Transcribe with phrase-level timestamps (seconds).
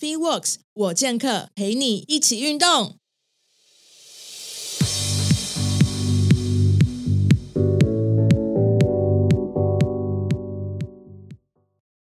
[0.00, 2.98] FreeWorks 我健客陪你一起运动。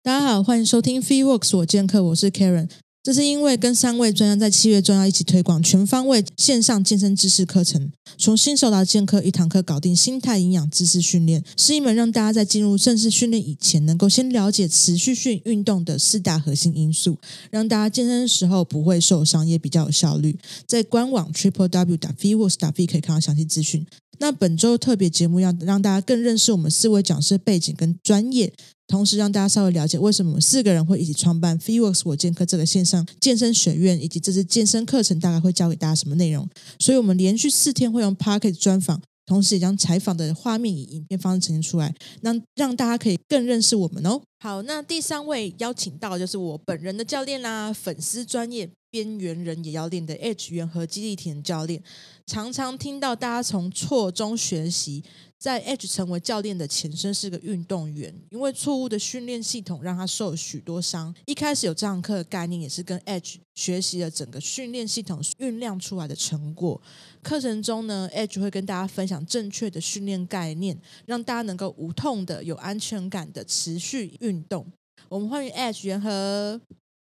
[0.04, 2.70] 大家好，欢迎收听 FreeWorks 我健客，我是 Karen。
[3.08, 17.18] 这是因为跟三位专家在七月中要一起推广全方位线上健身知识课程，从新手到健客，一堂课搞定心态、营养、知识训练，是一门让大家在进入正式训练以前，能够先了解持续性运动的四大核心因素，
[17.50, 20.38] 让大家健身的时候不会受伤，也比较有效率。
[20.66, 23.88] 在官网 triple w 打 f w o r k s 打 v 可以看到详细资讯。
[24.20, 28.52] 那本周特别节目要让大家更认识我们四位讲师的背景跟专业。
[28.88, 36.48] 同时让大家稍微了解为什么我们四个人会一起创办 FeeWorks 我健客这个线上健身学院，以及这次健身课程大概会教给大家什么内容。
[36.80, 44.22] 所以，我们连续四天会用 Pocket 专访，同时也将采访的画面以影片方式呈现出来，让让大家可以更认识我们哦。
[44.40, 51.82] 好，那第三位邀请到就是我本人的教练啦，粉丝专业边缘人也要练的 H 元和基地体能教练，
[52.26, 55.04] 常常听到大家从错中学习。
[55.38, 61.14] 在 Edge 成为教练的前身是个运动员，因为错误的训练系统让他受了许多伤。
[61.28, 66.82] 一开始有这堂课的概念，也是跟 Edge 学习了整个训练系统酝酿出来的成果。
[67.22, 74.66] 课程中呢，Edge 会跟大家分享正确的训练概念，让大家能够无痛的、有安全感的持续运动。
[75.08, 76.60] 我们欢迎 Edge 元和。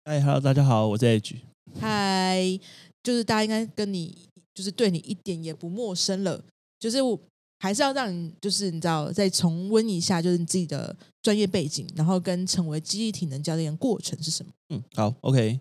[0.05, 1.52] 嗨，Hello，大家好，我是 Edge。
[1.81, 2.59] 嗨，
[3.03, 4.17] 就是大家应该跟你，
[4.55, 6.43] 就是对你一点也不陌生了，
[6.79, 6.99] 就是。
[7.63, 14.51] 还是要让你，就是你知道，再重温一下，就是你自己的专业背景，然后跟成为激励体能教练过程是什么？
[14.71, 15.61] 嗯，好，OK。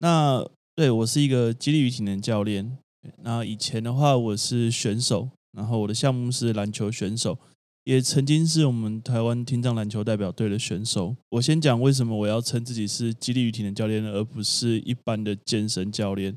[0.00, 2.76] 那对我是一个激励与体能教练。
[3.22, 7.38] 那以前的话，我是选手，然后我的项目是篮球选手，
[7.86, 11.14] 也曾经是我们台湾听障篮球代表队的选手。
[11.28, 16.36] 我先讲为什么我要称自己是激励与体能教练，而不是一般的健身教练。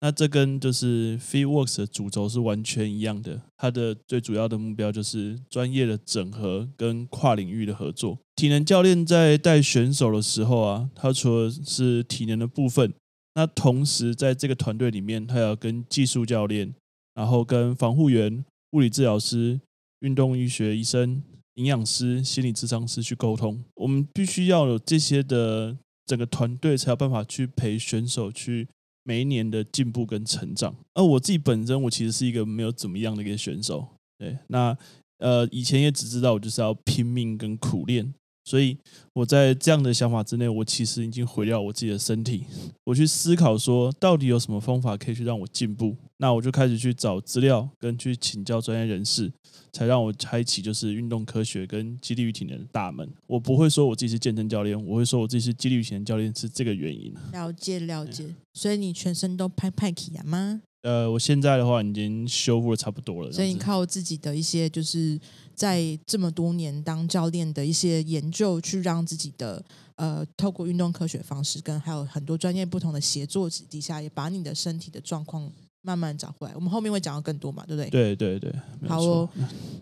[0.00, 8.18] 那这跟就是 FeeWorks 的主轴是完全一样的，它的最主要的目标就是专业的整合跟跨领域的合作。
[8.34, 12.94] 体能教练在带选手的时候啊，他除了是体能的部分，
[13.34, 16.74] 那同时在这个团队里面，他要跟技术教练，
[17.14, 18.42] 然后跟防护员、
[18.72, 19.60] 物理治疗师、
[20.00, 21.22] 运动医学医生、
[21.54, 23.62] 营养师、心理咨商师去沟通。
[23.74, 28.68] 我们必须要有这些的整个团队，才有办法去陪选手去。
[29.08, 33.86] 每一年的进步跟成长，而我自己本身，我其实是一个没有怎么样的一个选手，
[34.18, 34.76] 对，那
[35.18, 38.12] 呃，以前也只知道我就是要拼命跟苦练。
[38.46, 38.78] 所以
[39.12, 42.44] 我在这样的想法之内，我其实已经毁掉我自己的身体。
[42.84, 45.96] 我去思考说，到底有什么方法可以去让我进步？
[46.18, 49.30] 那我就开始去找资料，跟去请教专业人士，
[49.72, 53.06] 才让我开启就是运动科学跟激励与体能的大门。
[53.26, 57.12] 我不会说我自己是健身教练，我会说我自己是激励与体能教练，是这个原因。
[57.32, 58.24] 了解了解，
[58.54, 60.62] 所以你全身都拍拍起啊吗？
[60.82, 65.18] 呃，我现在的话已经修复的差不多了，所以你靠自己的一些，就是
[65.56, 69.64] 在这么多年当教练的一些研究，去让自己的
[69.96, 75.50] 呃，透过运动科学方式，跟还有很多专业不同的协作底下，也把你的身体的状况
[75.80, 76.54] 慢慢找回来。
[76.54, 77.90] 我们后面会讲到更多嘛，对不对？
[77.90, 78.54] 对对对，
[78.86, 79.28] 好哦。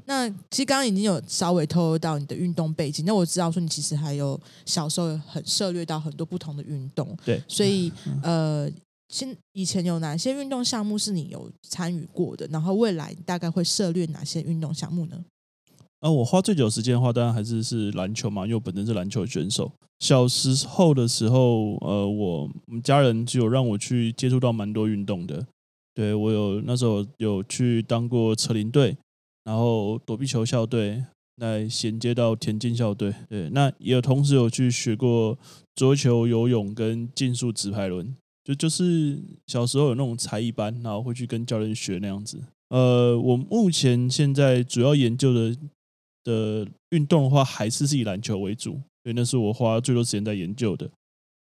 [0.07, 7.93] 那其实刚刚已经有稍微透露到你的运动背景，那我知道说你其实还有小时候很涉猎到很多不同的运动，对，所以
[8.23, 8.71] 呃。
[9.11, 12.49] 现以前有哪些运动项目是你有参与过的？
[12.49, 15.25] 然后未来大概会涉猎哪些运动项目呢？
[16.05, 19.73] 呃，我花最久时间的话，当然还是是篮球嘛，因为我本身是篮球选手。
[20.01, 25.47] 小时候的时候，呃，我们家人就有让我去接触到蛮多运动的。
[25.95, 28.95] 对我有那时候有去当过车林队，
[29.45, 31.03] 然后躲避球校队，
[31.37, 33.15] 来衔接到田径校队。
[33.31, 35.39] 对，那也同时有去学过
[35.75, 38.15] 桌球、游泳跟竞速直排轮。
[38.45, 42.43] 就就是小时候有那种才艺班，然后会去跟教练学那样子。
[42.69, 45.57] 呃，我目前现在主要研究的
[46.25, 50.91] 的运动的话，还是是以篮球为主，所以那是我花最多时间在研究的。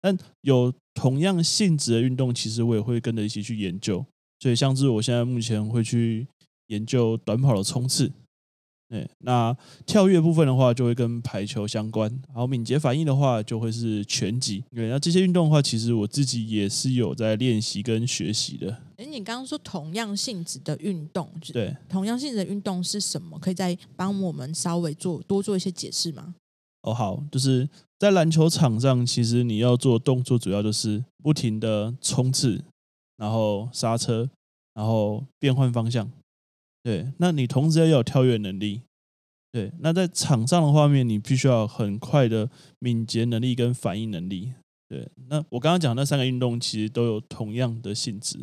[0.01, 4.05] 但有同样性质的运动，其实我也会跟着一起去研究。
[4.41, 6.27] 所以像是我现在目前会去
[6.69, 8.11] 研究短跑的冲刺。
[8.89, 9.55] 对，那
[9.85, 14.65] 跳跃部分的话，就会跟排球相关；然后敏捷反应的话，就会是拳击。
[14.75, 18.75] 对，那这些运动的话，其实我自己也是有在练习跟学习的。
[19.09, 23.39] 哎，你刚刚说同样性质的运动，对，同样性质的运动是什么？
[23.39, 26.35] 可以再帮我们稍微做多做一些解释吗？
[26.83, 27.69] 哦，好，就是
[27.99, 32.63] 在篮球场上，其实你要做动作，主要就是不停的冲刺，
[33.17, 34.29] 然后刹车，
[34.75, 36.11] 然后变换方向。
[36.83, 38.83] 对，那你同时要有跳跃能力。
[39.51, 44.53] 对，那在场上的画面，你必须要很快的敏捷能力跟反应能力。
[44.89, 48.39] 对，那我刚刚讲那三个运动其实都有同样的性质。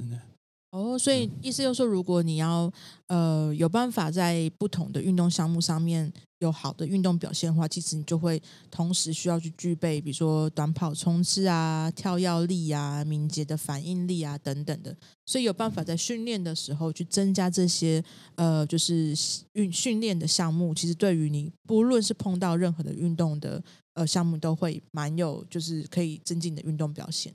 [0.75, 2.69] 哦，所以意思就是说，如果你要
[3.07, 14.93] 呃有办法在不同的运动项目上面有好的运动表现的话，其实你就会同时需要去具备，比如说短跑冲刺啊、跳跃力啊、敏捷的反应力啊等等的。
[15.25, 18.03] 所以有办法在训练的时候去增加这些
[18.35, 19.15] 呃，就是
[19.53, 23.63] 运训练的项目，其实对于你不论是碰到任何的运动的
[23.93, 27.33] 呃项目，都会蛮有就是可以增进的运动表现。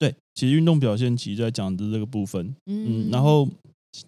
[0.00, 3.48] 对，其实运动表现其实在讲的这个部分，嗯，然后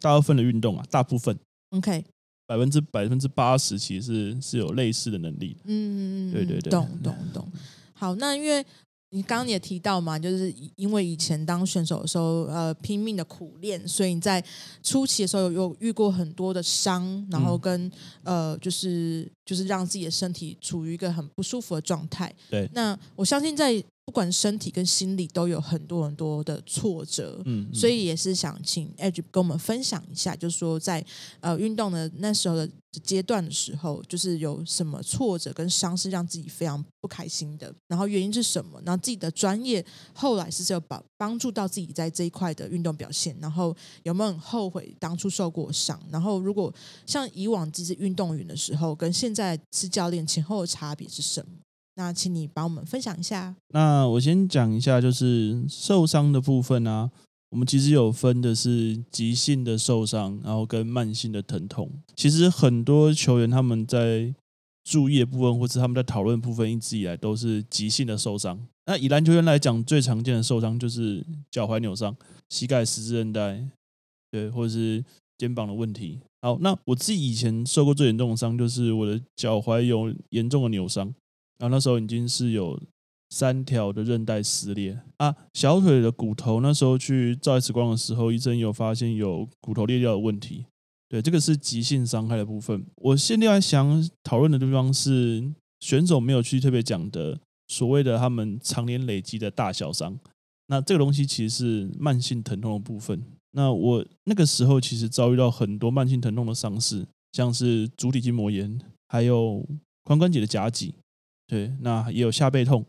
[0.00, 1.38] 大部分的运动啊，大部分
[1.70, 2.04] ，OK，
[2.46, 5.98] 百分之百分之八十其实是是有类似的能力，嗯嗯
[6.30, 7.46] 嗯，对对对，懂懂懂。
[7.92, 8.64] 好，那因为。
[9.14, 14.42] 你刚刚也提到嘛，就是因为以前当选手的时候，呃，拼命的苦练，所以你在
[14.82, 17.92] 初期的时候有有遇过很多的伤，然后跟
[18.22, 22.34] 呃，就是就是让自己的身体处于一个很不舒服的状态。
[22.48, 23.84] 对，那我相信在。
[24.04, 31.04] 不管身体跟心理都有很多很多的挫折，嗯，所以也是想请 Edge 跟我们分享一下，就是说在
[31.40, 32.68] 呃运动的那时候的
[33.04, 38.82] 阶段的时候，就是有什么挫折跟伤是让自己非常不开心的，然后原因是什么？
[38.84, 46.00] 然后自己的专业后来是有帮帮助到自己在这一块的运动表现，然后有没有很后悔当初受过伤？
[46.10, 46.74] 然后如果
[47.06, 51.52] 像以往自己是运动员的时候，跟现在是教练前后的差别是什么？
[51.94, 53.54] 那请你帮我们分享一下。
[53.68, 57.10] 那我先讲一下，就是受伤的部分啊。
[57.50, 61.90] 我们其实有分的是急性的受伤，然后跟慢性的疼痛。
[62.16, 64.34] 其实很多球员他们在
[64.84, 68.58] 注意的部分，或者他们在讨论部分，一直以来都是急性的受伤。
[68.86, 72.16] 那以篮球员来讲，最常见的受伤就是脚踝扭伤、
[72.48, 73.62] 膝盖十字韧带，
[74.30, 75.04] 对，或者是
[75.36, 76.20] 肩膀的问题。
[76.40, 81.14] 好，那我自己以前受过最严重的伤，就是我的脚踝有严重的扭伤。
[81.58, 82.80] 然后那时候已经是有
[83.30, 90.66] 三条的韧带撕裂啊，小腿的骨头那时候去照 X 光的时候，医生有发现有骨头裂掉的问题。
[91.08, 92.84] 对，这个是急性伤害的部分。
[92.96, 97.38] 我现在想讨论的地方是选手没有去特别讲的
[97.68, 100.18] 所谓的他们常年累积的大小伤。
[100.68, 103.22] 那这个东西其实是慢性疼痛的部分。
[103.50, 109.66] 那我那个时候其实遭遇到很多慢性疼痛的伤势，像是足底筋膜炎，还有
[110.04, 110.94] 髋关节的夹脊。
[111.52, 112.82] 对，那也有下背痛、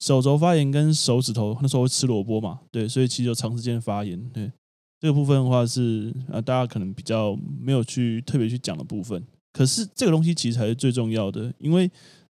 [0.00, 4.20] 手肘发炎跟手指头，那时候会吃萝卜嘛，对，所以其实有长时间发炎。
[4.30, 4.50] 对，
[4.98, 9.24] 这个部分的话是啊，大家可能比较没有去特别去讲的部分。
[9.52, 11.88] 可是这个东西其实才是最重要的，因为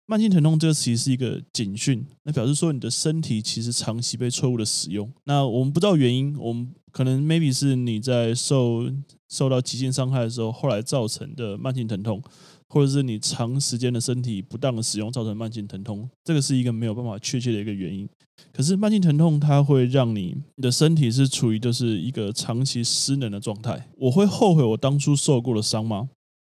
[0.05, 5.11] 慢性疼痛这个其实是一个警讯，那表示说你的身体其实长期被错误的使用。
[5.25, 8.85] 那我们不知道原因，我们可能 maybe 是你在受
[9.31, 12.23] 受到急性伤害的时候，后来造成的慢性疼痛。
[12.71, 18.09] 或者是你长时间的身体不当的使用造成慢性疼痛，这个是一个没有办法确切的一个原因。
[18.53, 23.89] 可是慢性疼痛它会让你你的身体是处于就是一个长期失能的状态。
[23.97, 26.09] 我会后悔我当初受过的伤吗？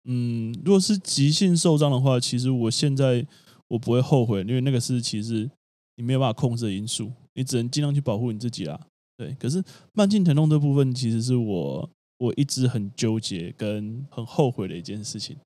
[0.08, 3.26] 嗯，如果是急性受伤的话，其实我现在
[3.68, 5.48] 我不会后悔，因为那个是其实
[5.96, 8.80] 你没有办法控制的因素，你只能尽量去保护你自己啦。
[9.16, 15.36] 对，可是慢性疼痛这部分其实是我我一直很纠结跟很后悔的一件事情。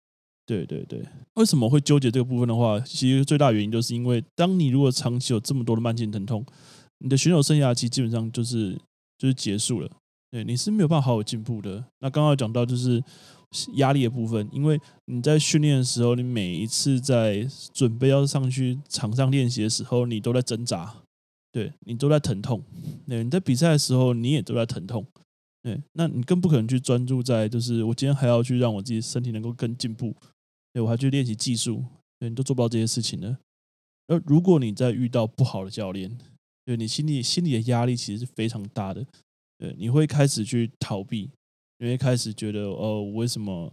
[0.51, 1.01] 对对对，
[1.35, 6.45] 为什么会纠结这个部分的话，其实最大原因就是因为，当你如果长期有这么多的慢性疼痛，
[6.99, 8.77] 你的选手生涯其实基本上就是
[9.17, 9.89] 就是结束了。
[10.29, 11.85] 对，你是没有办法好好进步的。
[12.01, 13.01] 那刚刚讲到就是
[13.75, 20.93] 压力的部分，因为你在训练的时候，你每一次在准备要上去场上练习的时候，你都在挣扎，
[21.53, 22.61] 对你都在疼痛。
[23.07, 25.07] 对，你在比赛的时候，你也都在疼痛。
[25.63, 30.13] 对，那你更不可能去专注在就是我今天还要去让我自己身体能够更进步。
[30.73, 31.85] 对，我还去练习技术，
[32.19, 33.39] 对你都做不到这些事情呢。
[34.07, 36.17] 而如果你在遇到不好的教练，
[36.65, 39.07] 对你心里心里的压力其实是非常大的。
[39.59, 41.31] 对，你会开始去逃避，
[41.79, 43.73] 你会开始觉得，哦，为什么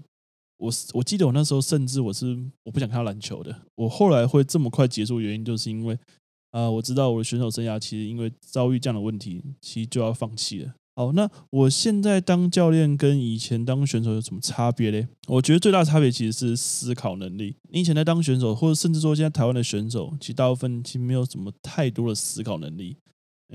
[0.57, 3.63] 我我记得我那时候甚至我是我不想看篮球的。
[3.75, 5.97] 我后来会这么快结束，原因就是因为，
[6.51, 10.73] 啊，我知道我的选手生涯其实因为遭遇这样的问题，其实就要放弃了。
[10.97, 15.07] 好，那我现在当教练跟以前当选手有什么差别嘞？
[15.27, 17.55] 我觉得最大的差别其实是思考能力。
[17.69, 22.97] 你以前在当选手，或者甚至说现在台湾的选手，其实大部分其实没有什么太多的思考能力。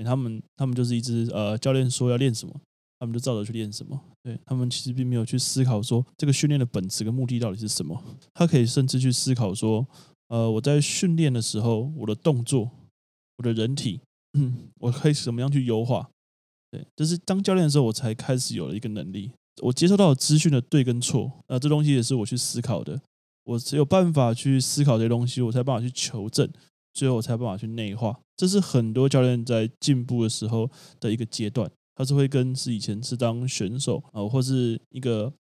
[0.05, 2.55] 他们他们就是一直呃，教练说要练什么，
[2.97, 3.99] 他们就照着去练什么。
[4.23, 8.01] 对他们其实并没有去思考说这个训练的本质跟目的到底是什么。
[8.33, 9.85] 他可以甚至去思考说，
[10.29, 12.71] 呃，我在训练的时候，我的动作，
[13.39, 13.99] 我的人体，
[14.79, 16.09] 我可以怎么样去优化。
[16.73, 22.99] 对，就是当教练的时候，我才开始有了一个能力，我接收到资讯的对跟错，呃，这东西也是我去思考的，
[23.43, 26.51] 我只有办法去思考这些东西，我才办法去求证，
[26.91, 28.19] 最后我才办法去内化。
[28.35, 30.67] 这是很多教练在进步的时候
[30.99, 35.31] 的一个阶段，他是会跟是以前是当选手啊、或是一个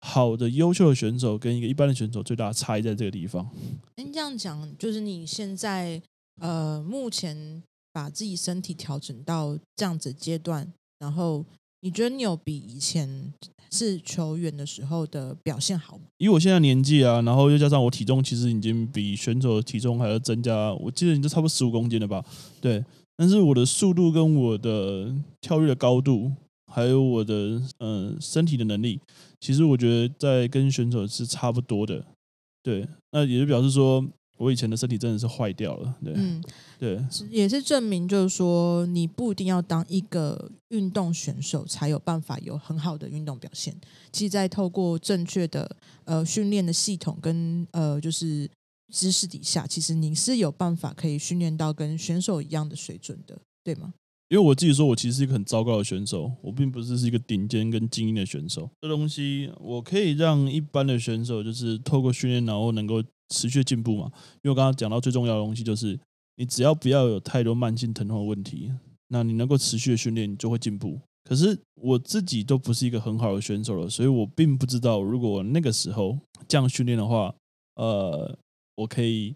[0.00, 3.48] 好的优秀的选手跟一个一般的选手最大的差异在这个地方。
[3.94, 6.02] 哎，这样讲就是你现在
[6.40, 7.62] 呃，目前
[7.96, 11.42] 把自己身体调整到这样子阶段，然后
[11.80, 13.32] 你觉得你有比以前
[13.72, 16.04] 是球员的时候的表现好吗？
[16.18, 22.22] 以我现在年纪啊，然后又加上我体重，其实已经比选手的体重还要增加，我记得你就差不多十五公斤了吧？
[22.60, 22.84] 对，
[23.16, 25.10] 但是我的速度跟我的
[25.40, 26.30] 跳跃的高度，
[26.70, 29.00] 还有我的嗯、身体的能力，
[29.40, 32.04] 其实我觉得在跟选手是差不多的。
[32.62, 34.04] 对，那也就表示说
[34.36, 35.94] 我以前的身体真的是坏掉了。
[36.04, 36.42] 对，嗯，
[36.78, 43.74] 对，也是证明，就是说你不一定要当一个运动选手才有办法有很好的运动表现。
[44.12, 48.48] 其实，在透过正确的呃训练的系统跟呃就是
[48.92, 53.94] 知识底下，其实你是有办法可以训练到跟选手一样的水准的，对吗？
[54.28, 58.68] 因为我自己说，我其实是一个很糟糕的选手，我并不是是一个顶尖跟精英的选手。
[58.80, 64.10] 这东西我可以让一般的选手就是透过训练，然后能够持续进步嘛。
[64.42, 65.98] 因为我刚刚讲到最重要的东西就是，
[66.36, 68.72] 你只要不要有太多慢性疼痛的问题，
[69.08, 70.98] 那你能够持续的训练，你就会进步。
[71.22, 76.18] 可是我自己都不是一个很好的选手了，所以我并不知道，如果那个时候
[76.48, 77.34] 这样训练的话，
[77.76, 78.36] 呃，
[78.76, 79.34] 我可以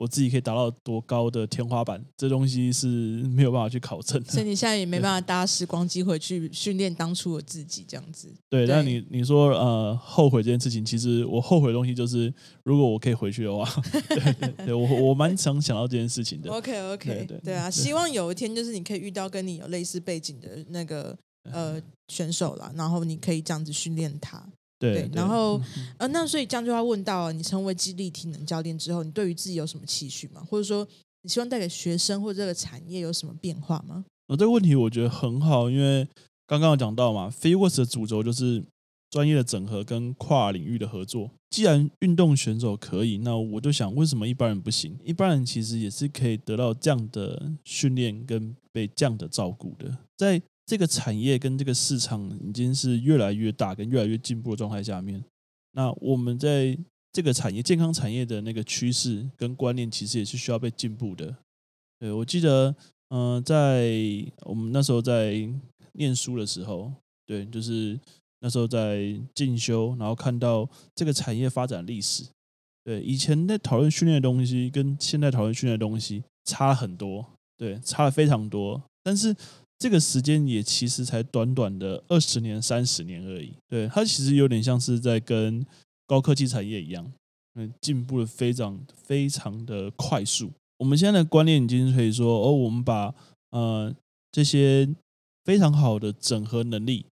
[0.00, 4.32] 我自己可以达到多高的天花板，这东西是没有办法去考证的。
[4.32, 8.32] 所以你现在也没办法搭时光机回去训练当初的自己，这样子。
[8.48, 12.32] 对，对但你你说呃后悔这件事情，其实我后悔的东西就是，
[12.64, 13.70] 如果我可以回去的话，
[14.08, 16.50] 对对对，我我蛮常想到这件事情的。
[16.50, 21.14] OK OK，对对对啊，希望有一天就是你可以遇到跟你有类似背景的那个
[21.52, 21.78] 呃
[22.08, 24.42] 选手啦，然后你可以这样子训练他。
[24.80, 30.42] 对对，然后嗯呃，那所以这样就要问到啊，你成为激励体能教练之后，你对于自己有什么期许吗？
[30.50, 30.88] 或者说
[31.22, 34.04] 你希望带给学生或者这个产业有什么变化吗？
[34.28, 36.08] 呃，这个问题我觉得很好，因为
[36.46, 38.64] 刚刚有讲到嘛 f i w o r s 的主轴就是
[39.10, 41.30] 专业的整合跟跨领域的合作。
[41.50, 44.96] 既然运动选手可以，那我就想，为什么一般人不行？
[45.04, 49.98] 一般人其实也是可以得到这样的训练跟被这样的照顾的。
[50.16, 55.20] 在这个产业跟这个市场已经是越来越大跟越来越进步的状态下面，
[55.72, 56.78] 那我们在
[57.10, 61.34] 这个产业健康产业的那个趋势跟观念，其实也是需要被进步的。
[61.98, 62.76] 对我记得。
[63.12, 63.90] 嗯、在
[64.42, 65.34] 我们那时候在
[65.94, 66.92] 念书的时候，
[67.26, 67.98] 对，就是
[68.38, 72.22] 那时候在进修，然后看到这个产业发展历史。
[72.84, 77.26] 对，以前在讨论训练的东西，跟现在讨论训练的东西差很多，
[77.58, 78.80] 对，差了非常多。
[79.02, 79.34] 但是
[79.80, 83.54] 这个时间也其实才短短的二十年、三十年而已。
[83.66, 85.64] 对，它其实有点像是在跟
[86.06, 87.10] 高科技产业一样，
[87.54, 90.50] 嗯，进步的非常非常的快速。
[90.76, 93.14] 我们现在的观念已经可以说，哦，我们把
[93.52, 93.90] 呃
[94.30, 94.86] 这些
[95.46, 97.06] 非常好的整合能力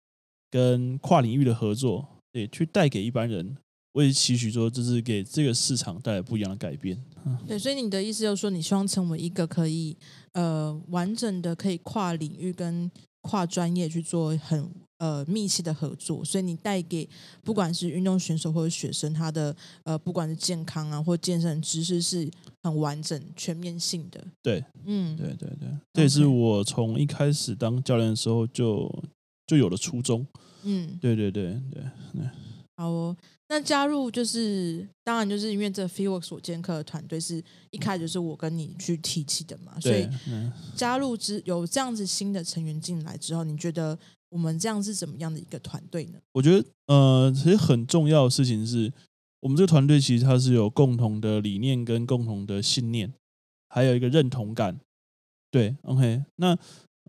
[0.51, 3.57] 跟跨领域的合作，对，去带给一般人。
[3.95, 7.01] 我也期许说，这是给这个市场带来不一样的改变。
[7.47, 9.97] 对，所以你的意思就是说，你希望成为一个可以
[10.33, 12.91] 呃完整的可以跨领域跟
[13.23, 17.09] 跨专业去做很呃密切的合作，所以你带给
[17.45, 22.29] 不管是运动选手或者学生，他的呃不管是健康啊或健身知识是
[22.65, 24.23] 很完整、全面性的。
[24.43, 28.93] 对，嗯，对对对，这也是我从一开始当教练的时候就
[29.47, 30.27] 就有了初衷。
[30.65, 31.83] 嗯，对对对对，
[32.77, 33.17] 好哦。
[33.49, 40.51] 那加入就是，当然就是因为这 FieldWorks 所见课的团队是一开始就是我跟你去提起的嘛，所以，嗯。
[40.75, 43.97] 加入之有这样子新的成员进来之后，你觉得
[44.31, 46.19] 我们这样是怎么样的一个团队呢？
[46.33, 48.91] 我觉得呃，其实很重要的事情是，
[49.41, 53.13] 我们这个团队其实它是有共同的理念跟共同的信念，
[53.69, 54.81] 还有一个认同感。
[55.51, 56.59] 对，OK，那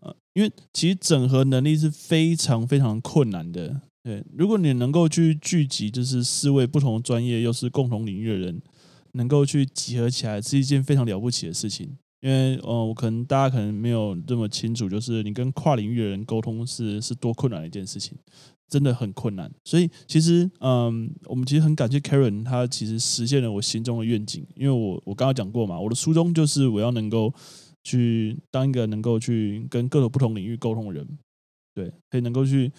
[0.01, 3.81] 呃，因为其实整合能力是非常非常困难的。
[4.05, 8.62] 对，如果你能够去聚集，就是四位不同专业又是共同领域的人，
[9.13, 11.89] 能够去集合起来，是一件非常了不起的事情。
[12.21, 18.15] 因为呃，我可能大家可能没有这么清楚，就是你跟跨领域的人沟通是是多困难的一件事情。
[18.67, 19.51] 真的很困难。
[19.63, 24.45] 所以其实，嗯，我们其实很感谢 Karen，他其实实现了我心中的愿景。
[24.55, 27.33] 因为我我刚刚讲过嘛，我的初衷就是我要能够
[27.83, 31.07] 去当一个能够去跟各种不同领域沟通的人，
[31.75, 32.71] 对，可以能够去、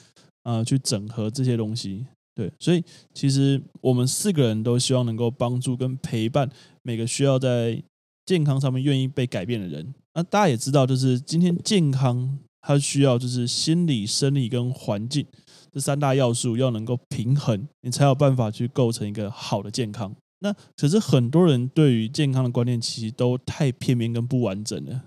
[0.46, 2.06] 呃去整合这些东西。
[2.34, 6.48] 对，所以其实我们四个人都希望能够帮助跟陪伴
[6.82, 7.82] 每个需要在
[8.24, 9.94] 健康上面愿意被改变的人。
[10.14, 15.26] 那大家也知道，就是今天健康它需要就是心理、生理跟环境
[15.72, 20.14] 这三大要素要能够平衡，你才有办法去构成一个好的健康。
[20.40, 25.02] 那可是很多人对于健康的观念其实都太片面跟不完整了，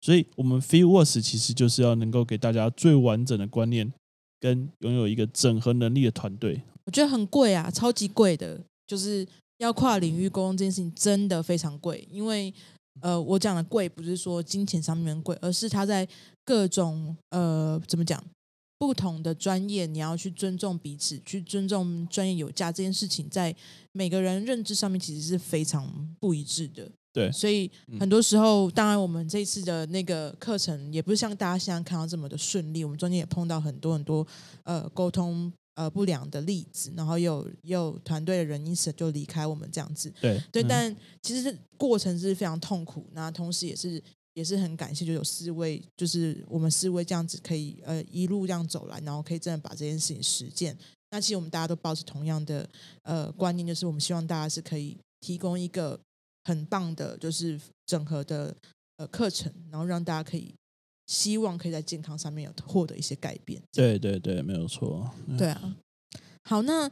[0.00, 3.92] 所以我们 Feel Works 其实就是要能够给大家最完整的观念，
[4.40, 6.60] 跟拥有一个整合能力的团队。
[6.84, 9.26] 我觉得很贵啊，超级贵的，就是
[9.58, 12.06] 要跨领域沟通这件事情真的非常贵。
[12.10, 12.52] 因为
[13.00, 16.06] 呃，我讲的贵不是说金钱上面贵，而是它在
[16.44, 18.22] 各种呃怎么讲
[18.78, 23.54] 不同的专业，你要去尊重彼此，去尊重专业有价这件事情，在
[23.92, 26.90] 每个人认知上面其实是非常不一致的。
[27.16, 34.26] 对，所以很多时候，当然我们这次的那个课程也不是像大家现在看到这么的顺利，我们中间也碰到很多很多
[34.64, 35.50] 呃沟通。
[35.76, 50.74] 呃，不良的例子，然后又又团队的人因此就离开我们这样子，对对，但其实过程是非常痛苦，那同时也是也是很感谢，就有四位，就是我们四位这样子可以呃一路这样走来，然后可以真的把这件事情实践。
[51.10, 52.66] 那其实我们大家都抱着同样的
[53.02, 56.00] 呃观念，就是我们希望大家是可以提供一个
[56.46, 58.54] 很棒的，就是整合的
[58.98, 60.54] 呃课程，然后让大家可以。
[61.08, 63.62] 希望可以在健康上面有获得一些改变。
[63.70, 65.08] 对对对，没有错。
[65.38, 65.76] 对啊，
[66.42, 66.90] 好，那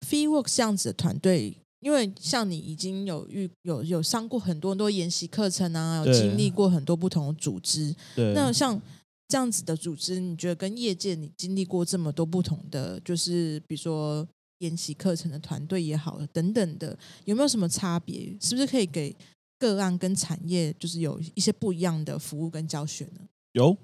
[0.00, 7.94] Free Work 这样子的团队，因为像你已经有遇有有上过很多很多研习课程啊，有经历过很多不同的组织。
[8.16, 8.82] 对，那像
[9.28, 14.26] 这样子的组织，你觉得跟业界你经历过这么多不同的，就是比如说
[14.58, 18.36] 研习课程的团队也好，等等的，有没有什么差别？
[18.40, 19.14] 是不是可以给
[19.58, 23.20] 个案跟产业，就是有一些不一样的服务跟教学呢？
[23.52, 23.76] 有，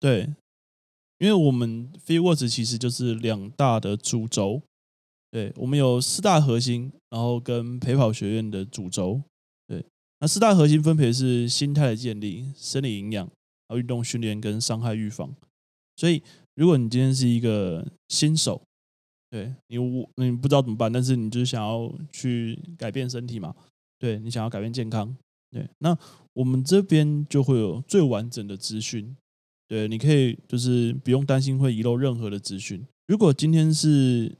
[0.00, 0.28] 对，
[1.18, 4.62] 因为我们 f e e Words 其实就是两大的主轴，
[5.30, 9.22] 对我们有四大核心，然后跟陪跑学院的主轴，
[9.66, 9.84] 对，
[10.20, 13.26] 那四大核心分别是心态的建立、生理营养、
[13.68, 15.34] 还有运动训练跟伤害预防。
[15.96, 16.22] 所以，
[16.54, 18.60] 如果你今天是一个新手，
[19.32, 23.54] 对你我你不知道怎么办，但是你就是想要去改变身体嘛，
[23.98, 25.16] 对你想要改变健康。
[25.50, 25.96] 对，那
[26.34, 29.16] 我们这边就会有最完整的资讯。
[29.66, 32.84] 对，你可以就是不用担心会遗漏任何的资讯。
[33.06, 34.30] 如果今天是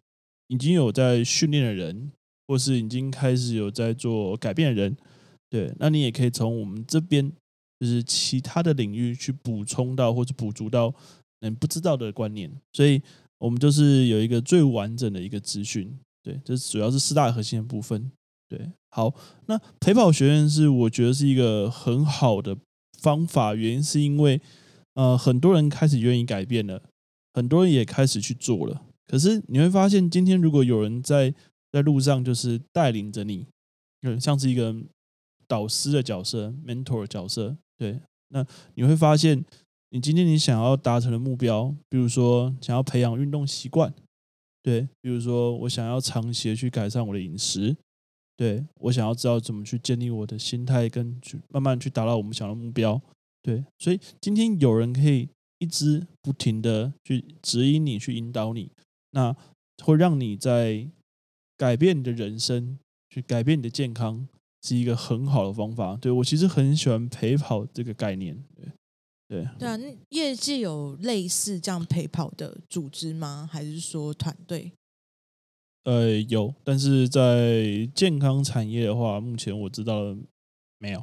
[0.49, 2.13] 已经有在训练的人，
[2.47, 4.95] 或是已经开始有在做改变的人，
[5.49, 7.33] 对，那你也可以从我们这边
[7.81, 10.95] 就是其他的领域去补充到或者补足到
[11.41, 12.53] 你不知道的观念。
[12.75, 13.01] 所以，
[13.43, 15.99] 我们就是有一个最完整的一个资讯。
[16.23, 18.13] 对，这主要是四大核心的部分。
[18.49, 19.13] 对，好，
[19.47, 22.57] 那陪跑学院是我觉得是一个很好的
[23.01, 24.41] 方法，原因是因为
[24.95, 26.81] 呃很多人开始愿意改变了，
[27.35, 28.83] 很多人也开始去做了。
[29.09, 31.35] 可是你会发现，今天如果有人在
[31.73, 33.47] 在路上就是带领着你，
[34.03, 34.73] 嗯，像是一个
[35.49, 39.45] 导师的角色，mentor 的角色，对，那你会发现，
[39.95, 43.93] 你今天你想要达成的目标，比如说想要培养运动习惯，
[44.63, 47.77] 对，比如说我想要长期的去改善我的饮食。
[48.35, 53.01] 对我想要知道怎么去建立我的心态，跟去慢慢去达到我们想要的目标。
[53.43, 55.29] 对，所以今天有人可以
[55.59, 58.71] 一直不停的去指引你，去引导你，
[59.11, 59.37] 那
[59.85, 60.89] 会让你在
[61.59, 62.79] 改变你的人生，
[63.11, 64.27] 去改变你的健康，
[64.63, 65.97] 是一个很好的方法。
[65.97, 68.43] 对我其实很喜欢陪跑这个概念。
[69.33, 69.79] 对，对啊，
[70.11, 73.49] 业界有类似这样陪跑的组织吗？
[73.51, 74.71] 还是说团队？
[75.85, 80.15] 呃，有，但是在健康产业的话，目前我知道
[80.77, 81.03] 没有。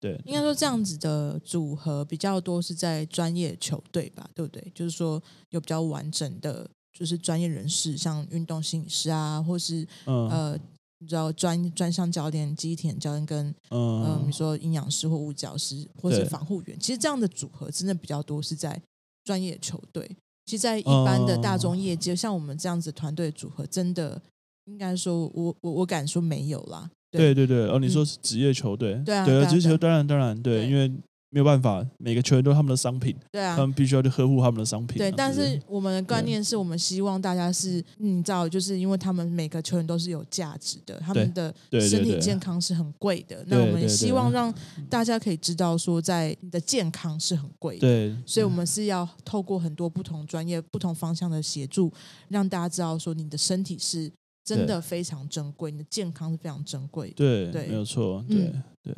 [0.00, 4.72] 对，应该说这样子的组合比较多是在专业球队吧，对不对？
[4.74, 10.58] 就是说有比较完整的，就是专业人士，像运动心理师啊，或是呃，
[10.98, 18.80] 你知道专专项教练、机体教练跟嗯，你说营养师或物教师，或是防护员，其实这样的组合真的比较多是在
[19.24, 20.10] 专业球队。
[20.46, 24.20] 其实，在一般的大众业界，像我们这样子团队组合，真的
[24.64, 26.90] 应该说，我我我敢说没有啦。
[27.10, 30.90] 对对对，哦，你说是职业球队，对啊，对啊，职业球当然当然对，因为。
[31.36, 34.96] 没有办法，每个球员都是他们的商品，对啊，他们必须要去呵护他们的商品。
[34.96, 43.44] 对，但是我们的观念是我们希望大家是，你知道，就是因为他们每个球员都是有价值的，他们的身体健康是很贵的。
[43.48, 44.50] 那我们希望让
[44.88, 47.80] 大家可以知道，说在你的健康是很贵的。
[47.80, 51.92] 对，所以我们是要透过很多不同专业、不同方向的协助，
[52.28, 54.10] 让大家知道说你的身体是
[54.42, 57.10] 真的非常珍贵，你的健康是非常珍贵。
[57.10, 58.24] 对，没有错。
[58.26, 58.50] 对，
[58.82, 58.94] 对。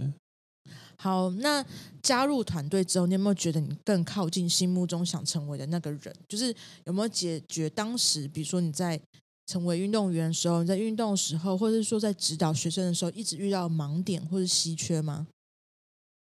[1.00, 1.64] 好，那
[2.02, 6.14] 加入团队之后，你有没有觉得你更靠近心目中想成为的那个人？
[6.28, 6.52] 就是
[6.87, 9.00] 有没有解决当时，比如说你在
[9.46, 15.28] 成为运动员的时候，你在运动的时候，或者是说在指导学生的时候，一直遇到盲点或者稀缺吗？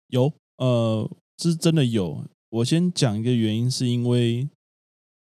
[0.08, 2.24] 有，呃，这是真的有。
[2.48, 4.48] 我先讲一个原因，是因为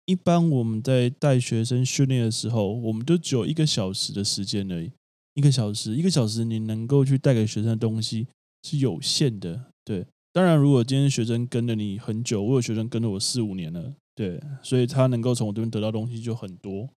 [0.05, 4.91] 一般我们在带学生训练的时候，我们都只有一个小时的时间而已。
[5.33, 8.27] 一个小时，一个小时你能够去带给学生的东西
[8.63, 9.71] 是有限的。
[9.83, 16.89] 对，当然如果今天学生跟了你很久，我有学生跟了我四五年了，对，所以他能够从我这边得到东西就很多。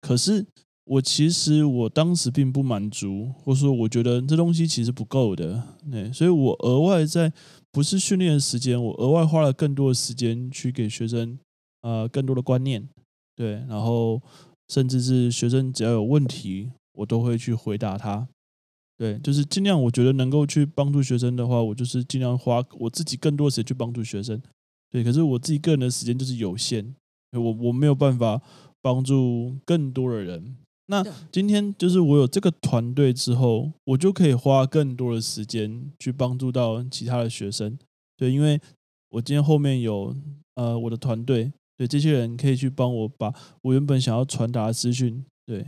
[0.00, 0.46] 可是
[0.84, 7.32] 我其实我当时并不满足，或者说我觉得这东西其实不够的，对，所以我额外在
[7.72, 11.38] 不是训练的时间，我额外花了更多的时间去给学生
[11.80, 12.86] 呃更多的观念，
[13.34, 14.20] 对，然后
[14.68, 18.28] 甚至是学生只要有问题，我都会去回答他，
[18.96, 24.40] 对，就是尽量我觉得能够去帮助学生的话，我就是尽量花我自己更多的时间去帮助学生，
[24.90, 26.94] 对，可是我自己个人的时间就是有限，
[27.32, 28.40] 我我没有办法
[28.80, 30.56] 帮助更多的人。
[30.86, 31.02] 那
[31.32, 37.76] 今天就是我有这个团队之后，我就可以花更多的时间去帮助到其他的学生。
[38.16, 38.60] 对，因为
[39.08, 40.14] 我今天后面有
[40.54, 45.66] 呃我的团队，对这些人可以去帮我把我原本想要传达的资讯，对，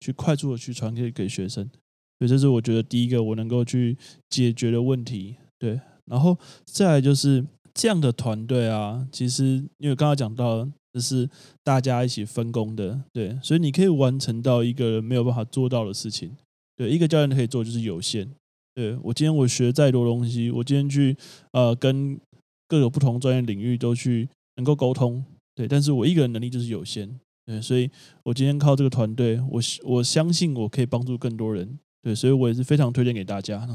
[0.00, 1.70] 去快速的去传给给学生。
[2.18, 3.96] 所以这是我觉得第一个我能够去
[4.30, 5.36] 解决的问题。
[5.58, 11.28] 对，然后再来就是这样的团队啊，其实因为刚刚讲到，这是
[11.62, 16.36] 大家一起分工的，对，所以你可以完成到一个人没有办法做到的事情。
[16.76, 18.28] 对，一个教练可以做就是有限。
[18.74, 21.16] 对我今天我学再多东西，我今天去
[21.52, 22.18] 呃跟
[22.66, 25.24] 各个不同专业领域都去能够沟通，
[25.54, 27.08] 对，但是我一个人能力就是有限，
[27.46, 27.88] 对，所以
[28.24, 33.66] 我今天靠这个团队，我我相信我可以帮助更多人，对，所以我也是非常推荐给大家。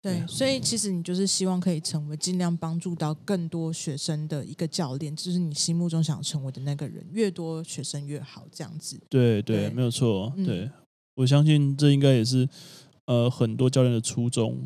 [0.00, 8.96] 对，所以其实你就是希望可以成为尽量帮助到更多学生的一个教练，就是你心目中想成为的那个人，越多学生越好，这样子。
[9.10, 10.70] 对对，对没有错，嗯对
[11.16, 12.48] 我相信这应该也是
[13.06, 14.56] 呃很多教练的初衷，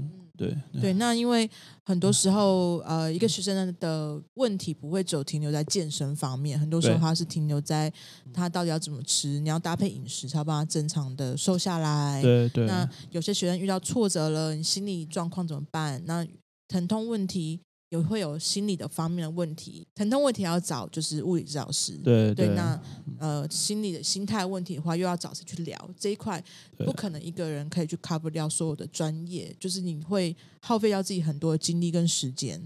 [0.72, 1.48] 对对，那因为
[1.84, 7.92] 很多时候，呃，一个学生的问题不会只有停留在健身方面，很多时候他是停留在
[8.32, 12.20] 他到底要怎么吃，你要搭配饮食，才要帮他正常的瘦下来。
[12.22, 16.02] 对对那有些学生遇到挫折了，你心理状况怎么办？
[16.06, 16.26] 那
[16.68, 17.60] 疼痛问题
[17.92, 21.92] 也会有心理的方面的问题，疼痛问题要找就是物理治疗师。
[21.98, 22.80] 对对，那
[23.18, 26.42] 呃，心理的心态问题的话，又要找谁去聊这一块？
[26.78, 32.58] 不可能一个人可以去 cover 掉所有的专业，就是你会耗费掉自己很多的精力跟时间，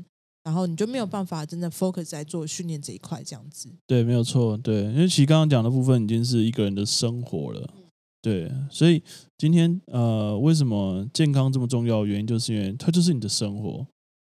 [0.45, 3.69] 然后你就没有办法真的 focus 在做训练这一块，这样子。
[3.85, 7.69] 对，没有错，对，因为其实刚刚讲的部分已经是一个人的生活了，
[8.23, 9.03] 对，所以
[9.37, 12.07] 今天呃，为什么健康这么重要？
[12.07, 13.85] 原因就是因为它就是你的生活，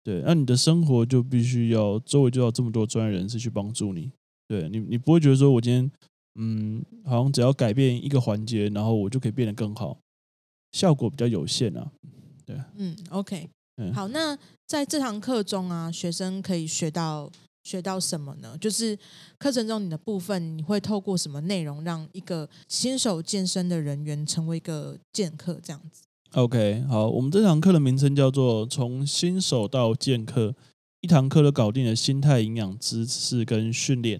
[0.05, 4.11] 对，那你的生活就必须要周围就要这么多专业人士去帮助你，
[4.49, 5.91] 对你，你不会觉得说我今天
[6.35, 9.99] 嗯，好像只要改变一个环节，然后我就可以变得更好，
[10.73, 11.93] 效果比较有限啊，
[12.45, 14.37] 对嗯，OK，嗯好，那
[14.67, 17.31] 在这堂课中啊，学生可以学到
[17.63, 18.59] 学到什么呢？
[18.59, 18.99] 就是
[19.39, 26.03] 课程中你的部分，你会透过什么内容让一个新手健身的人员成为一个健客这样子？
[26.35, 30.55] OK，好，我们这堂课的名称叫做“从新手到剑客”，
[31.03, 34.19] 一堂课都搞定了心态、营养知识跟训练。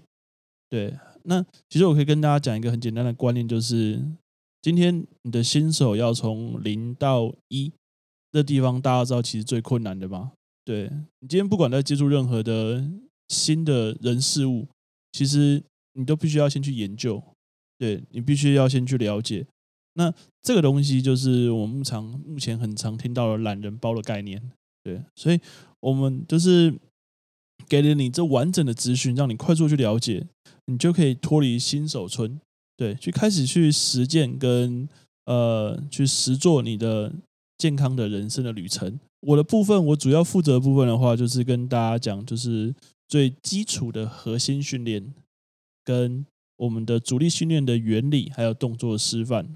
[0.69, 3.99] 对，那其实我可以跟大家讲一个很简单的观念，就是
[4.61, 7.71] 今天你的新手要从零到一
[8.31, 10.33] 这地方，大家知道其实最困难的吧。
[10.63, 12.87] 对你今天不管在接触任何的
[13.29, 14.67] 新的人事物，
[15.13, 17.23] 其实你都必须要先去研究，
[17.79, 19.47] 对你必须要先去了解。
[19.95, 24.41] 那这个东西就是我们目常目前很常听到的懒人包的概念，
[24.83, 25.39] 对，所以
[25.79, 26.73] 我们就是
[27.67, 30.25] 给了你这完整的资讯，让你快速去了解，
[30.65, 32.39] 你就可以脱离新手村，
[32.75, 34.89] 对，去开始去实践跟
[35.25, 37.13] 呃去实做你的
[37.57, 38.99] 健康的人生的旅程。
[39.21, 42.73] 我的部分，我主要负责的部分的话，就是跟大家讲，就是
[43.07, 45.13] 最基础的核心训练
[45.85, 46.25] 跟
[46.57, 49.47] 我们的主力训练的原理，还有动作示范。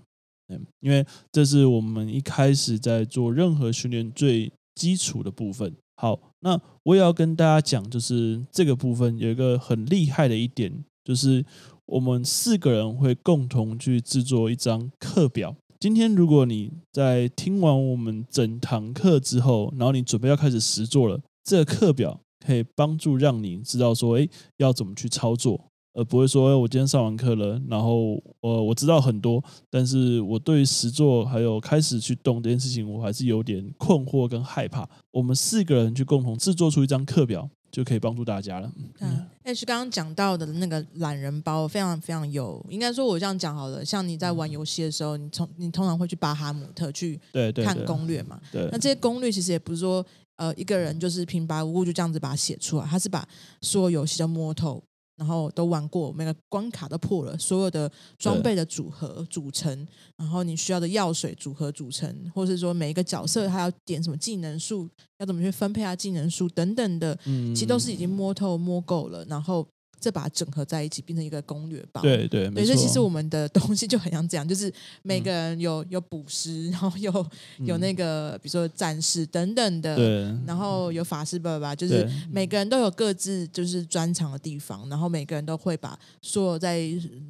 [0.49, 5.73] 嗯，因为这是我们一开始在做任何训练最基础的部分。
[5.95, 10.71] 好，那我也要跟大家讲，就是这个部分有一个很厉害的一点，
[11.03, 11.43] 就是
[11.85, 15.55] 我们四个人会共同去制作一张课表。
[15.79, 25.66] 今天如果你在听完我们整堂课之后，然后你准备要开始实做了，这个课表可以帮助让你知道说，诶，要怎么去操作。
[25.97, 34.87] 而不会说，我今天上完课了，然后呃，我知道很多，但是我对于实作还有开始去动这件事情，我还是有点困惑跟害怕。
[35.09, 38.71] 我们四个人去共同制作出一张课表，就可以帮助大家了。
[38.99, 48.39] 嗯，H 刚刚讲到的那个懒人包非常非常有，应该说我这样讲好了，像你在玩游戏的时候，你从你通常会去巴哈姆特去看对对对攻略嘛？
[48.51, 50.05] 对那这些攻略其实也不是说
[50.35, 53.27] 呃一个人就是平白无故就这样子把它写出来，他是把
[53.63, 54.83] 所有游戏都摸透，
[55.17, 69.67] 然后都玩过，每个关卡都破了，所有的装备的组合组成，然后你需要的药水组合组成，或是说每一个角色他要点什么技能数，要怎么去分配他技能数等等的，嗯，其实都是已经摸透摸够了，然后
[69.99, 72.01] 再把它整合在一起，变成一个攻略包。
[72.01, 72.49] 对对。
[72.65, 77.11] 所以其实我们的东西就很像这样，就是每个人有有捕师，然后有
[77.65, 79.97] 有那个比如说战士等等的，
[80.45, 86.77] 然后有法师爸爸，就是每个人都有各自就是专长的地方，然后每个人都会把所有在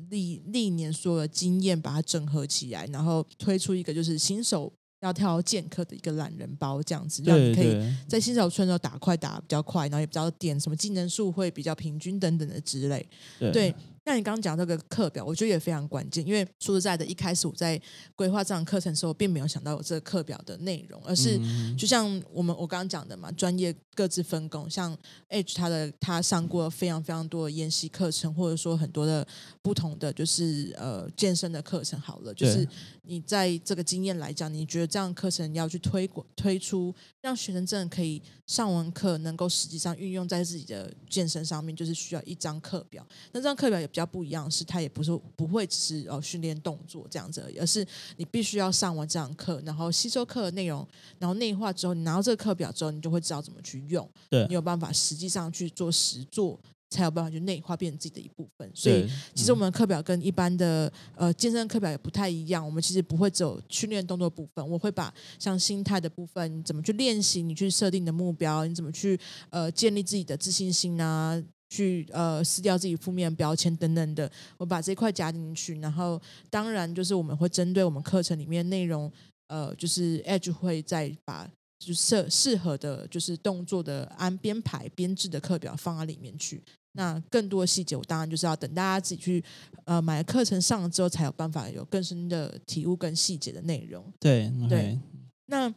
[0.09, 4.71] 历历年所有的经验把它整合起来，然后推出一个就是新手
[5.01, 13.07] 要挑剑客的一个懒人包这样子，让你可以在新手村的时候打快打比较快，然后也比较点什么技能数会比较平均等等的之类。
[13.39, 17.79] 对对，那你刚刚讲这个课表，我觉得也非常关键，因为说实在的，一开始我在
[18.15, 29.27] 规划这堂课程的时候，并没有想到有这个课表的内容，而是嗯就像我们我刚刚讲的嘛，专业各自分工，像 H 他的他上过非常非常多的研习课程，或者说很多的
[29.61, 31.99] 不同的就是呃健身的课程。
[31.99, 32.69] 好了，就是对
[33.07, 43.05] 你在这个经验来讲，你觉得这样的课程要去推广推出，让学生真的可以上完课能够实际上运用在自己的健身上面，就是需要一张课表。
[43.31, 47.85] 那这张课表也比较不一样，是它也不是不会只是哦训练动作这样子而已，而是
[48.17, 50.85] 你必须要上完这堂课，然后吸收课的内容，
[51.17, 56.59] 然后内化之后，你拿到这个课表之后，你就会知道怎么去用，对你有办法实际上去做实做。
[56.89, 62.65] 才有办法去内化变成自己的一部分，所以其实我们的课表跟一般的呃健身课表也不太一样。
[62.65, 69.19] 我们其实不会只有训练动作部分，我会把像心态的部分，你怎么去练习，你去设定你的目标，你怎么去
[69.49, 71.37] 呃建立自己的自信心啊，
[71.69, 75.77] 去呃撕掉自己负面标签等等的，我把这一块加进去。
[75.79, 79.11] 然后当然就是我们会针对我们课程里面内容，
[79.47, 81.49] 呃，就是 Edge 会再把。
[81.79, 86.61] 就是适适合的，就是动作的按编排编制的课表放在里面去。
[86.93, 89.43] 那更多的细节，我当然就是要等大家自己去
[89.85, 94.03] 呃买课程上了之后，才有办法有更深的体悟跟细节的内容。
[94.19, 94.99] 对对
[95.45, 95.71] 那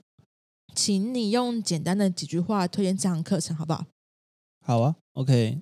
[0.74, 3.84] 请你用简单的几句话推荐这堂课程，好不好？
[4.64, 5.60] 好啊，OK，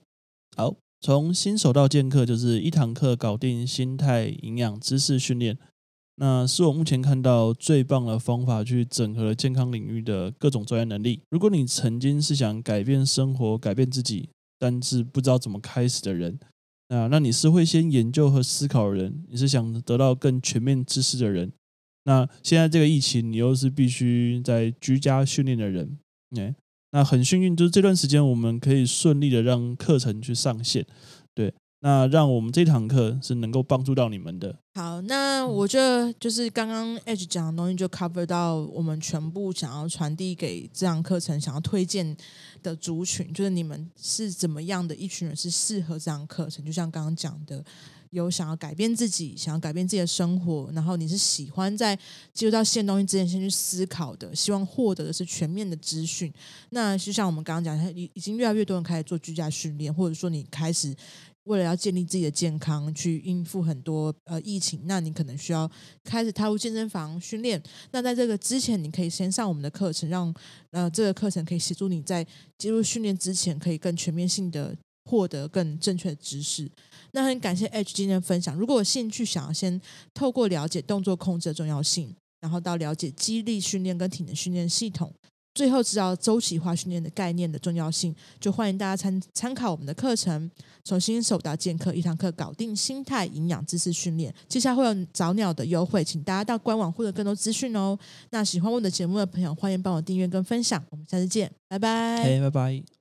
[0.56, 5.58] 好，从新手到剑客就是一堂课搞定心态、营养、知识训练，
[6.20, 11.20] 那是我目前看到最棒的方法，去整合健康领域的各种专业能力。
[11.30, 14.28] 如果你曾经是想改变生活、改变自己，
[14.58, 16.36] 但是不知道怎么开始的人，
[16.88, 21.52] 那那你是会先研究和思考的人，你是想得到更全面知识的人，
[22.04, 25.98] 那现在这个疫情，你又是必须在居家训练的人，
[26.36, 26.52] 哎、
[26.90, 30.84] 那很幸运，就是这段时间我们可以顺利的让课程去上线，
[31.32, 42.16] 对，那让我们这堂课是能够帮助到你们的，好，那我觉得就是刚刚 Edge 讲的东西就 cover 到我们全部想要传递给这堂课程想要推荐
[42.62, 47.64] 的族群，就是你们是怎么样的一群人是适合这堂课程，就像刚刚讲的。
[48.10, 51.94] 有想要改变自己，想要改变自己的生活，然后你是喜欢在
[52.32, 56.32] 接触到新的东西之前先去思考的，希望获得的是全面的资讯。
[56.70, 60.96] 那就像我们刚刚讲，已已经越来越多人开始做居家训练，或者说你开始
[61.48, 65.68] 为了要建立自己的健康，去应付很多呃疫情，那你可能需要
[66.04, 67.60] 开始踏入健身房训练。
[67.90, 70.32] 那在这个之前，你可以先上我们的课程，让
[70.72, 72.24] 呃这个课程可以协助你在
[72.58, 76.70] 进入训练之前，可以更全面性的获得更正确的知识。
[77.12, 78.54] 那很感谢 H 今天的分享。
[78.54, 79.80] 如果有兴趣，想要先
[80.12, 85.10] 透过了解动作控制的重要性，然后到了解肌力训练跟体能训练系统，
[85.58, 90.48] 最后知道周期化训练的概念的重要性，就欢迎大家参参考我们的课程，
[90.84, 94.32] 从新手到健客，一堂课搞定心态、营养、知识训练。
[94.48, 97.98] 接下来会有早鸟的优惠，请大家到官网获得更多资讯哦。
[98.30, 100.80] 那喜欢我的节目的朋友，欢迎帮我订阅跟分享。
[100.90, 102.22] 我们下次见，拜拜。
[102.22, 102.97] 嘿，拜拜。